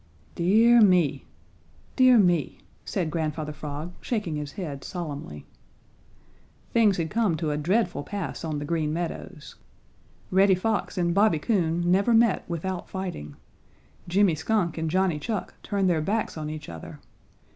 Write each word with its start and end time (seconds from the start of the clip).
"Dear 0.33 0.81
me! 0.81 1.25
dear 1.95 2.17
me!" 2.17 2.57
said 2.85 3.11
Grandfather 3.11 3.53
Frog, 3.53 3.93
shaking 4.01 4.35
his 4.35 4.53
head 4.53 4.83
solemnly. 4.83 5.45
"Things 6.73 6.97
had 6.97 7.11
come 7.11 7.37
to 7.37 7.51
a 7.51 7.55
dreadful 7.59 8.01
pass 8.01 8.43
on 8.43 8.57
the 8.57 8.65
Green 8.65 8.91
Meadows. 8.93 9.57
Reddy 10.31 10.55
Fox 10.55 10.97
and 10.97 11.13
Bobby 11.13 11.37
Coon 11.37 11.91
never 11.91 12.15
met 12.15 12.43
without 12.49 12.89
fighting. 12.89 13.35
Jimmy 14.07 14.33
Skunk 14.33 14.75
and 14.79 14.89
Johnny 14.89 15.19
Chuck 15.19 15.53
turned 15.61 15.87
their 15.87 16.01
backs 16.01 16.35
on 16.35 16.49
each 16.49 16.67
other. 16.67 16.99